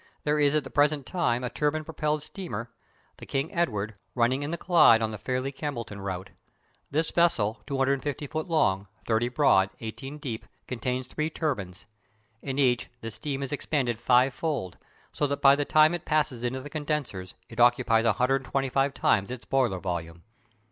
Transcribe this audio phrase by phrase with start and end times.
[0.23, 2.71] There is at the present time a turbine propelled steamer,
[3.17, 6.31] the King Edward, running in the Clyde on the Fairlie Campbelltown route.
[6.89, 11.85] This vessel, 250 feet long, 30 broad, 18 deep, contains three turbines.
[12.41, 14.77] In each the steam is expanded fivefold,
[15.11, 19.45] so that by the time it passes into the condensers it occupies 125 times its
[19.45, 20.23] boiler volume.